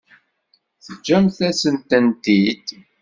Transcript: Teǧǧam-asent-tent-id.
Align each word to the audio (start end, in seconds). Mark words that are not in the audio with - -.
Teǧǧam-asent-tent-id. 0.83 2.67